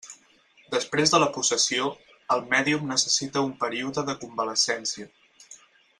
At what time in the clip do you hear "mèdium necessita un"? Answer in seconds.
2.55-3.55